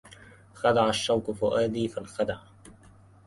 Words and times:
خدع 0.53 0.87
الشوق 0.89 1.31
فؤادي 1.31 1.87
فانخدع 1.87 2.37